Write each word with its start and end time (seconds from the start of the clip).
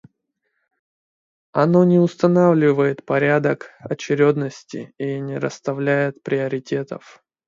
Оно 1.51 1.83
не 1.83 1.99
устанавливает 1.99 3.05
порядок 3.05 3.69
очередности 3.81 4.95
и 4.97 5.19
не 5.19 5.37
расставляет 5.37 6.23
приоритетов. 6.23 7.23